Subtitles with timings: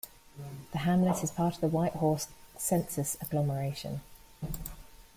[0.71, 4.01] The hamlet is part of the Whitehorse Census Agglomeration.